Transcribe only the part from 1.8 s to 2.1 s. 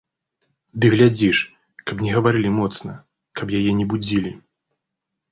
каб